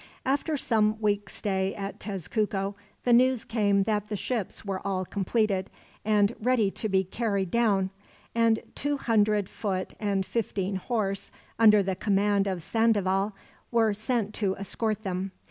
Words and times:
After 0.25 0.57
some 0.57 0.99
weeks' 0.99 1.35
stay 1.37 1.75
at 1.75 1.99
Tezcuco, 1.99 2.73
the 3.03 3.13
news 3.13 3.45
came 3.45 3.83
that 3.83 4.07
the 4.09 4.15
ships 4.15 4.65
were 4.65 4.81
all 4.83 5.05
completed, 5.05 5.69
and 6.03 6.35
ready 6.41 6.71
to 6.71 6.89
be 6.89 7.03
carried 7.03 7.51
down; 7.51 7.91
and 8.33 8.63
two 8.73 8.97
hundred 8.97 9.47
foot 9.47 9.93
and 9.99 10.25
fifteen 10.25 10.77
horse, 10.77 11.31
under 11.59 11.83
the 11.83 11.95
command 11.95 12.47
of 12.47 12.63
Sandoval, 12.63 13.35
were 13.69 13.93
sent 13.93 14.33
to 14.33 14.55
escort 14.57 15.03
them. 15.03 15.33